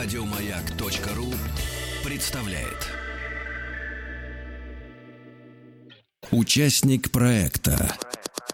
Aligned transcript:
Радиомаяк.ру 0.00 1.34
представляет. 2.08 2.86
Участник 6.30 7.10
проекта 7.10 7.96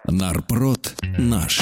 Нарпрод 0.07 0.95
наш. 1.03 1.61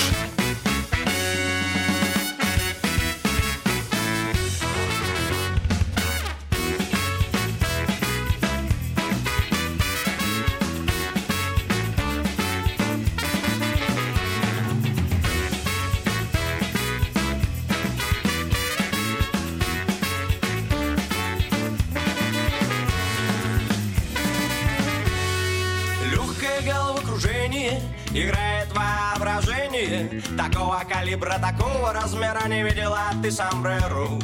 Играет 28.15 28.69
воображение 28.75 30.23
Такого 30.37 30.83
калибра, 30.89 31.39
такого 31.39 31.93
размера 31.93 32.47
не 32.49 32.63
видела 32.63 33.11
ты 33.23 33.31
сомбреру 33.31 34.21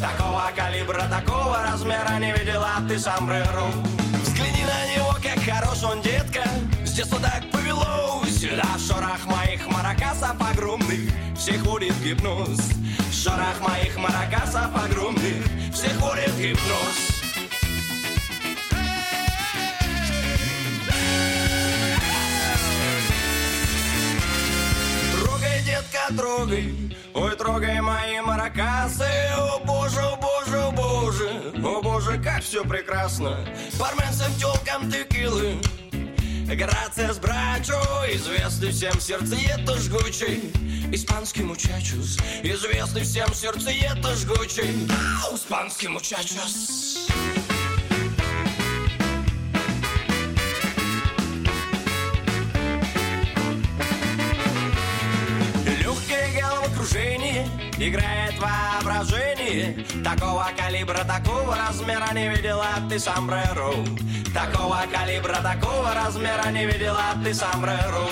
Такого 0.00 0.50
калибра, 0.56 1.04
такого 1.10 1.62
размера 1.62 2.18
не 2.18 2.32
видела 2.32 2.70
ты 2.88 2.98
сомбреру 2.98 3.66
Взгляни 4.22 4.64
на 4.64 4.94
него, 4.94 5.16
как 5.22 5.42
хорош 5.44 5.82
он, 5.82 6.00
детка. 6.02 6.42
С 6.84 6.92
детства 6.92 7.18
так 7.20 7.50
повелось 7.50 8.40
Сюда 8.40 8.66
шорох 8.78 9.24
моих 9.26 9.66
маракасов 9.68 10.36
огромных 10.40 11.10
Всех 11.36 11.62
в 11.62 12.04
гипноз. 12.04 12.70
Шорох 13.12 13.60
моих 13.60 13.96
маракасов 13.96 14.70
огромных 14.74 15.44
Всех 15.72 15.92
в 16.00 16.40
гипноз 16.40 17.11
Трогай, 26.16 26.74
ой, 27.14 27.36
трогай 27.36 27.80
мои 27.80 28.20
маракасы, 28.20 29.08
о 29.36 29.58
боже, 29.64 30.00
о 30.00 30.16
боже, 30.16 30.58
о 30.58 30.70
боже, 30.70 31.52
о 31.64 31.80
боже, 31.80 32.18
как 32.18 32.42
все 32.42 32.64
прекрасно. 32.64 33.38
Барменцам, 33.78 34.32
телкам 34.34 34.90
текилы, 34.90 35.58
Грация 36.54 37.12
с 37.12 37.18
брачо, 37.18 37.80
известный 38.10 38.72
всем 38.72 39.00
сердцеед 39.00 39.66
жгучий. 39.78 40.52
Испанский 40.92 41.44
мучачус, 41.44 42.18
известный 42.42 43.02
всем 43.02 43.32
сердцеед 43.32 44.04
жгучий. 44.18 44.86
Испанский 45.32 45.88
мучачус 45.88 47.08
Играет 57.84 58.34
воображение 58.38 59.84
Такого 60.04 60.46
калибра, 60.56 61.02
такого 61.02 61.56
размера 61.56 62.14
Не 62.14 62.28
видела 62.28 62.68
ты 62.88 62.96
сомбреро 62.96 63.74
Такого 64.32 64.84
калибра, 64.92 65.38
такого 65.42 65.92
размера 65.92 66.48
Не 66.52 66.66
видела 66.66 67.02
ты 67.24 67.34
сомбреро 67.34 68.06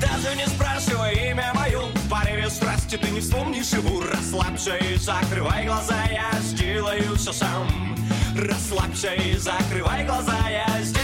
Даже 0.00 0.34
не 0.34 0.46
спрашивай 0.46 1.30
имя 1.30 1.52
мое 1.54 1.80
В 1.80 2.08
порыве 2.08 2.48
страсти 2.48 2.96
ты 2.96 3.10
не 3.10 3.20
вспомнишь 3.20 3.72
его. 3.72 4.02
Расслабься 4.02 4.76
и 4.76 4.96
закрывай 4.96 5.66
глаза 5.66 6.02
Я 6.10 6.32
сделаю 6.40 7.16
все 7.18 7.34
сам. 7.34 7.96
Расслабься 8.34 9.12
и 9.12 9.36
закрывай 9.36 10.06
глаза 10.06 10.38
Я 10.48 10.82
сделаю 10.82 10.95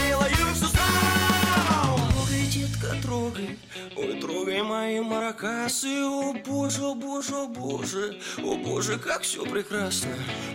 трогай. 3.03 3.59
Ой, 3.95 4.19
трогай 4.19 4.61
мои 4.63 4.99
маракасы 4.99 6.01
О 6.03 6.33
боже, 6.45 6.83
о 6.83 6.95
боже, 6.95 7.35
о 7.35 7.47
боже 7.47 8.19
О 8.37 8.55
боже, 8.55 8.97
как 8.97 9.21
все 9.21 9.43
прекрасно. 9.45 10.11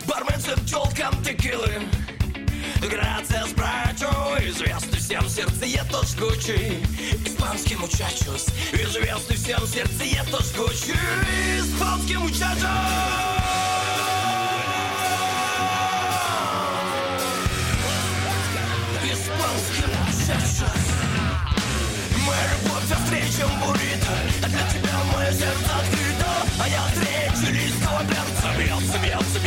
Барменцам, 0.07 0.59
телкам, 0.65 1.13
текилы 1.23 1.69
Грация 2.89 3.45
с 3.45 3.53
брачо 3.53 4.11
Известный 4.41 4.99
всем 4.99 5.27
сердцеед 5.29 5.87
жгучий 6.05 6.83
Испанский 7.25 7.75
мучачос 7.75 8.47
Известный 8.73 9.35
всем 9.35 9.65
сердцеед 9.67 10.27
жгучий 10.27 10.93
Испанский 11.59 12.17
мучачос 12.17 13.68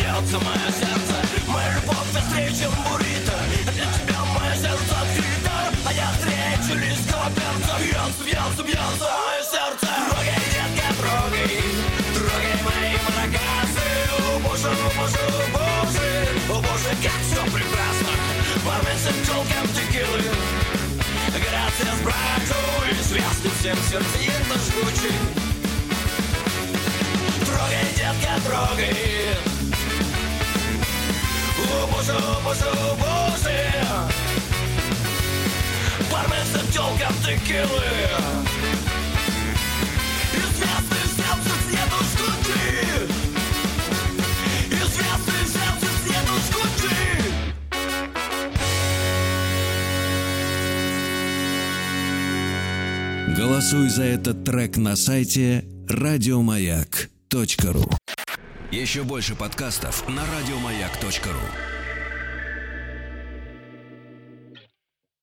бьется, 0.02 0.38
мое 0.40 0.68
сердце 0.70 1.14
Моя 1.46 1.74
любовь 1.74 2.10
встречем 2.10 2.72
буррито 2.84 3.36
для 3.72 3.86
тебя 3.86 4.20
мое 4.34 4.54
сердце 4.54 4.92
открыто 5.02 5.54
А 5.86 5.92
я 5.92 6.08
встречу 6.12 6.78
листого 6.78 7.30
перца 7.30 7.74
Бьется, 7.78 8.22
бьется, 8.24 8.62
бьется 8.62 9.06
мое 9.06 9.42
сердце. 9.42 9.86
Трогай, 10.08 10.42
детка, 10.52 10.86
трогай 10.98 11.52
Трогай 12.14 12.56
мои 12.66 12.94
маракасы 13.06 13.86
О 14.18 14.38
боже, 14.41 14.68
о 14.68 14.91
боже, 14.96 15.22
о 15.22 15.46
боже 15.54 16.08
О 16.50 16.56
боже, 16.60 16.91
как 17.02 17.18
все 17.22 17.42
прекрасно. 17.54 18.12
Барменцам, 18.64 19.14
телкам, 19.26 19.66
текилы. 19.74 20.22
Грация 21.32 21.92
с 21.96 22.00
брату 22.02 22.58
Известный 23.00 23.50
всем 23.58 23.76
сердцеед 23.91 24.32
жгучий. 24.66 25.16
Трогай, 27.44 27.86
детка, 27.96 28.41
трогай 28.46 29.22
Боже, 32.02 32.18
боже, 32.44 32.66
боже 32.98 33.54
Барменцам, 36.10 36.66
телкам, 36.72 37.14
текилы 37.24 37.86
Голосуй 53.36 53.88
за 53.88 54.02
этот 54.02 54.44
трек 54.44 54.76
на 54.76 54.96
сайте 54.96 55.64
радиомаяк.ру 55.88 57.91
Еще 58.72 59.04
больше 59.04 59.36
подкастов 59.36 60.08
на 60.08 60.22
радиомаяк.ру 60.26 61.81